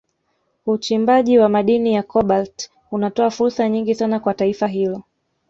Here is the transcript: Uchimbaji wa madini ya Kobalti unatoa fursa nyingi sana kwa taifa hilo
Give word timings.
Uchimbaji 0.65 1.37
wa 1.39 1.49
madini 1.49 1.93
ya 1.93 2.03
Kobalti 2.03 2.69
unatoa 2.91 3.29
fursa 3.31 3.69
nyingi 3.69 3.95
sana 3.95 4.19
kwa 4.19 4.33
taifa 4.33 4.67
hilo 4.67 5.03